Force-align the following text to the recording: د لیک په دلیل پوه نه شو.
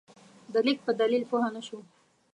د 0.53 0.55
لیک 0.65 0.77
په 0.87 0.91
دلیل 1.01 1.23
پوه 1.29 1.47
نه 1.55 1.61
شو. 1.67 1.79